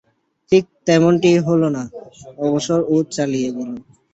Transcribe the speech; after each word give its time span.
ঠিক 0.51 0.63
তেমনটি 0.87 1.31
হইল 1.45 1.63
না– 1.75 1.91
অবসরও 2.45 2.97
চলিয়া 3.15 3.49
গেল। 3.57 3.69